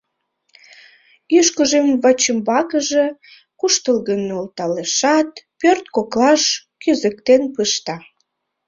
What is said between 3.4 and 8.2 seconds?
куштылгын нӧлталешат, пӧрт коклаш кӱзыктен пышта.